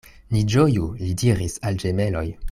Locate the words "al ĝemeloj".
1.71-2.25